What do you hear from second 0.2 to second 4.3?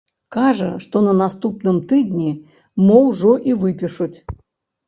Кажа, што на наступным тыдні мо ўжо і выпішуць.